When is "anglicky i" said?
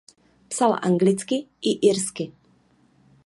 0.87-1.75